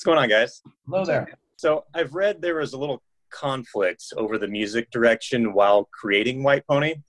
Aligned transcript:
What's 0.00 0.06
going 0.06 0.18
on, 0.18 0.30
guys? 0.30 0.62
Hello 0.86 1.04
there. 1.04 1.28
So 1.56 1.84
I've 1.92 2.14
read 2.14 2.40
there 2.40 2.54
was 2.54 2.72
a 2.72 2.78
little 2.78 3.02
conflict 3.28 4.02
over 4.16 4.38
the 4.38 4.48
music 4.48 4.90
direction 4.90 5.52
while 5.52 5.90
creating 5.92 6.42
White 6.42 6.66
Pony. 6.66 7.02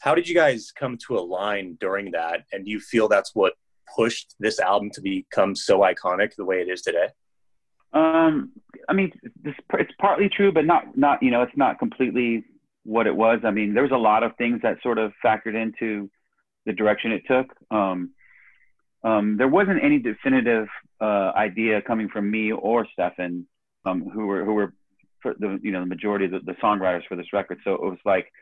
How 0.00 0.12
did 0.12 0.28
you 0.28 0.34
guys 0.34 0.72
come 0.76 0.98
to 1.06 1.16
align 1.16 1.78
during 1.78 2.10
that? 2.10 2.42
And 2.52 2.64
do 2.64 2.70
you 2.72 2.80
feel 2.80 3.06
that's 3.06 3.30
what 3.36 3.52
pushed 3.94 4.34
this 4.40 4.58
album 4.58 4.90
to 4.94 5.00
become 5.00 5.54
so 5.54 5.82
iconic 5.82 6.34
the 6.34 6.44
way 6.44 6.60
it 6.60 6.68
is 6.68 6.82
today? 6.82 7.10
Um, 7.92 8.50
I 8.88 8.92
mean, 8.92 9.12
this, 9.44 9.54
it's 9.74 9.92
partly 10.00 10.28
true, 10.28 10.50
but 10.50 10.64
not 10.64 10.96
not 10.98 11.22
you 11.22 11.30
know, 11.30 11.42
it's 11.42 11.56
not 11.56 11.78
completely 11.78 12.44
what 12.82 13.06
it 13.06 13.14
was. 13.14 13.38
I 13.44 13.52
mean, 13.52 13.72
there 13.72 13.84
was 13.84 13.92
a 13.92 13.96
lot 13.96 14.24
of 14.24 14.32
things 14.36 14.62
that 14.62 14.82
sort 14.82 14.98
of 14.98 15.12
factored 15.24 15.54
into 15.54 16.10
the 16.64 16.72
direction 16.72 17.12
it 17.12 17.22
took. 17.28 17.54
Um, 17.70 18.14
um, 19.06 19.36
there 19.36 19.46
wasn't 19.46 19.84
any 19.84 20.00
definitive 20.00 20.66
uh, 21.00 21.30
idea 21.36 21.80
coming 21.80 22.08
from 22.08 22.28
me 22.28 22.50
or 22.50 22.86
Stefan, 22.92 23.46
um, 23.84 24.02
who 24.02 24.26
were 24.26 24.44
who 24.44 24.54
were 24.54 24.72
the 25.22 25.60
you 25.62 25.70
know 25.70 25.80
the 25.80 25.86
majority 25.86 26.24
of 26.24 26.32
the, 26.32 26.40
the, 26.40 26.54
songwriters 26.54 27.06
for 27.08 27.14
this 27.14 27.32
record. 27.32 27.58
So 27.62 27.74
it 27.74 27.82
was 27.82 27.98
like 28.04 28.32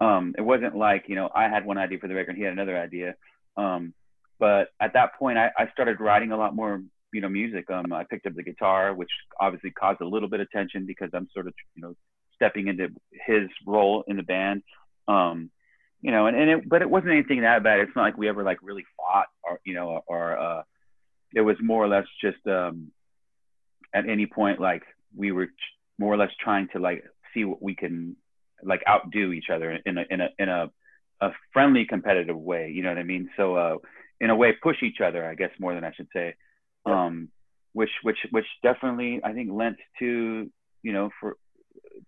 um, 0.00 0.34
it 0.36 0.40
wasn't 0.40 0.76
like 0.76 1.04
you 1.06 1.14
know 1.14 1.30
I 1.32 1.44
had 1.44 1.64
one 1.64 1.78
idea 1.78 1.98
for 1.98 2.08
the 2.08 2.14
record, 2.14 2.30
and 2.30 2.38
he 2.38 2.42
had 2.42 2.52
another 2.52 2.76
idea. 2.76 3.14
Um, 3.56 3.94
but 4.40 4.68
at 4.80 4.94
that 4.94 5.16
point, 5.18 5.38
I, 5.38 5.50
I, 5.56 5.70
started 5.72 6.00
writing 6.00 6.32
a 6.32 6.36
lot 6.36 6.54
more 6.54 6.82
you 7.12 7.20
know 7.20 7.28
music. 7.28 7.70
Um, 7.70 7.92
I 7.92 8.02
picked 8.02 8.26
up 8.26 8.34
the 8.34 8.42
guitar, 8.42 8.94
which 8.94 9.10
obviously 9.38 9.70
caused 9.70 10.00
a 10.00 10.08
little 10.08 10.28
bit 10.28 10.40
of 10.40 10.50
tension 10.50 10.84
because 10.84 11.10
I'm 11.14 11.28
sort 11.32 11.46
of 11.46 11.54
you 11.76 11.82
know 11.82 11.94
stepping 12.34 12.66
into 12.66 12.88
his 13.24 13.48
role 13.64 14.02
in 14.08 14.16
the 14.16 14.24
band. 14.24 14.64
Um, 15.06 15.52
you 16.00 16.12
know, 16.12 16.26
and, 16.26 16.36
and 16.36 16.50
it, 16.50 16.68
but 16.68 16.82
it 16.82 16.90
wasn't 16.90 17.12
anything 17.12 17.40
that 17.40 17.62
bad. 17.62 17.80
It's 17.80 17.92
not 17.96 18.02
like 18.02 18.18
we 18.18 18.28
ever 18.28 18.42
like 18.42 18.58
really 18.62 18.84
fought 18.96 19.26
or, 19.48 19.60
you 19.64 19.74
know, 19.74 20.02
or, 20.06 20.38
uh, 20.38 20.62
it 21.34 21.40
was 21.40 21.56
more 21.60 21.84
or 21.84 21.88
less 21.88 22.06
just, 22.20 22.46
um, 22.46 22.90
at 23.94 24.08
any 24.08 24.26
point, 24.26 24.60
like 24.60 24.82
we 25.16 25.32
were 25.32 25.48
more 25.98 26.12
or 26.12 26.16
less 26.16 26.30
trying 26.40 26.68
to 26.72 26.78
like 26.78 27.04
see 27.32 27.44
what 27.44 27.62
we 27.62 27.74
can 27.74 28.16
like 28.62 28.82
outdo 28.88 29.32
each 29.32 29.50
other 29.50 29.78
in 29.86 29.98
a, 29.98 30.04
in 30.10 30.20
a, 30.20 30.28
in 30.38 30.48
a, 30.48 30.70
a 31.20 31.30
friendly 31.52 31.84
competitive 31.84 32.36
way. 32.36 32.70
You 32.74 32.82
know 32.82 32.90
what 32.90 32.98
I 32.98 33.04
mean? 33.04 33.28
So, 33.36 33.56
uh, 33.56 33.76
in 34.20 34.30
a 34.30 34.36
way, 34.36 34.52
push 34.62 34.82
each 34.82 35.00
other, 35.00 35.24
I 35.24 35.34
guess 35.34 35.50
more 35.58 35.74
than 35.74 35.84
I 35.84 35.92
should 35.92 36.08
say. 36.12 36.34
Um, 36.84 37.28
which, 37.72 37.90
which, 38.02 38.18
which 38.30 38.46
definitely 38.62 39.20
I 39.22 39.32
think 39.32 39.50
lent 39.52 39.76
to, 39.98 40.50
you 40.82 40.92
know, 40.92 41.10
for, 41.20 41.36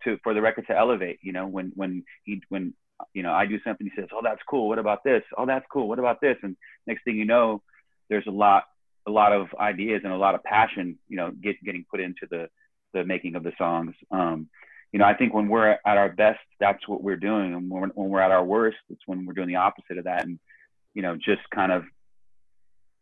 to, 0.04 0.18
for 0.22 0.34
the 0.34 0.40
record 0.40 0.66
to 0.68 0.76
elevate, 0.76 1.18
you 1.22 1.32
know, 1.32 1.46
when, 1.46 1.72
when 1.74 2.04
he, 2.24 2.42
when 2.48 2.74
you 3.14 3.22
know, 3.22 3.32
I 3.32 3.46
do 3.46 3.58
something, 3.64 3.86
he 3.86 4.00
says, 4.00 4.08
"Oh, 4.12 4.20
that's 4.22 4.42
cool. 4.48 4.68
What 4.68 4.78
about 4.78 5.04
this? 5.04 5.22
Oh, 5.36 5.46
that's 5.46 5.66
cool. 5.72 5.88
What 5.88 5.98
about 5.98 6.20
this?" 6.20 6.36
And 6.42 6.56
next 6.86 7.04
thing 7.04 7.16
you 7.16 7.24
know, 7.24 7.62
there's 8.08 8.26
a 8.26 8.32
lot, 8.32 8.64
a 9.06 9.10
lot 9.10 9.32
of 9.32 9.48
ideas 9.58 10.02
and 10.04 10.12
a 10.12 10.16
lot 10.16 10.34
of 10.34 10.42
passion, 10.44 10.98
you 11.08 11.16
know, 11.16 11.30
get, 11.30 11.62
getting 11.64 11.84
put 11.90 12.00
into 12.00 12.26
the 12.30 12.48
the 12.92 13.04
making 13.04 13.36
of 13.36 13.44
the 13.44 13.52
songs. 13.56 13.94
Um, 14.10 14.48
you 14.92 14.98
know, 14.98 15.04
I 15.04 15.14
think 15.14 15.32
when 15.32 15.48
we're 15.48 15.68
at 15.68 15.80
our 15.84 16.08
best, 16.08 16.40
that's 16.58 16.86
what 16.88 17.02
we're 17.02 17.16
doing, 17.16 17.54
and 17.54 17.70
when, 17.70 17.90
when 17.90 18.10
we're 18.10 18.20
at 18.20 18.32
our 18.32 18.44
worst, 18.44 18.78
it's 18.88 19.02
when 19.06 19.24
we're 19.24 19.34
doing 19.34 19.48
the 19.48 19.56
opposite 19.56 19.98
of 19.98 20.04
that, 20.04 20.24
and 20.24 20.38
you 20.94 21.02
know, 21.02 21.16
just 21.16 21.42
kind 21.54 21.72
of 21.72 21.84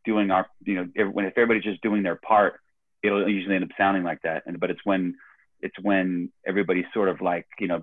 doing 0.04 0.30
our, 0.30 0.46
you 0.64 0.74
know, 0.74 1.04
when 1.12 1.24
if 1.24 1.32
everybody's 1.36 1.64
just 1.64 1.82
doing 1.82 2.02
their 2.02 2.16
part, 2.16 2.60
it'll 3.02 3.28
usually 3.28 3.54
end 3.54 3.64
up 3.64 3.70
sounding 3.76 4.04
like 4.04 4.22
that. 4.22 4.42
And 4.46 4.58
but 4.60 4.70
it's 4.70 4.80
when 4.84 5.14
it's 5.60 5.74
when 5.82 6.30
everybody's 6.46 6.86
sort 6.94 7.08
of 7.08 7.20
like, 7.20 7.46
you 7.58 7.68
know, 7.68 7.82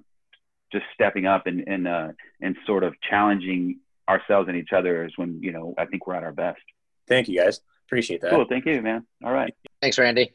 just 0.72 0.86
stepping 0.94 1.26
up 1.26 1.48
and 1.48 1.64
and 1.68 1.88
uh, 1.88 2.10
and 2.42 2.56
sort 2.66 2.84
of 2.84 2.94
challenging 3.02 3.80
ourselves 4.08 4.48
and 4.48 4.58
each 4.58 4.74
other 4.74 5.06
is 5.06 5.14
when 5.16 5.42
you 5.42 5.52
know 5.52 5.74
I 5.78 5.86
think 5.86 6.08
we're 6.08 6.16
at 6.16 6.24
our 6.24 6.32
best. 6.32 6.62
Thank 7.08 7.28
you 7.28 7.40
guys. 7.40 7.62
Appreciate 7.88 8.22
that. 8.22 8.32
Cool. 8.32 8.46
Thank 8.50 8.66
you, 8.66 8.82
man. 8.82 9.06
All 9.24 9.32
right. 9.32 9.54
Thanks, 9.82 10.00
Randy. 10.00 10.34